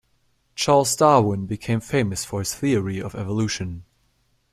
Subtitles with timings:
[0.55, 3.83] Charles Darwin became famous for his theory of evolution.